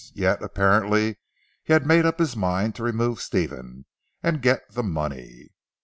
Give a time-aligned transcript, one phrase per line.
[0.15, 1.19] Yet, apparently
[1.61, 3.85] he had made up his mind to remove Stephen,
[4.23, 5.49] and get the money.